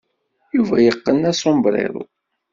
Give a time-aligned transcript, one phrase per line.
[0.55, 2.01] Yuba yeqqen asombrero.